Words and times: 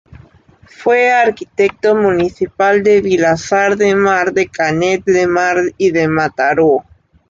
Fue 0.65 1.11
arquitecto 1.11 1.95
municipal 1.95 2.81
de 2.81 3.01
Vilasar 3.01 3.77
de 3.77 3.93
Mar, 3.93 4.33
de 4.33 4.47
Canet 4.47 5.03
de 5.05 5.27
Mar 5.27 5.57
y 5.77 5.91
de 5.91 6.07
Mataró. 6.07 6.83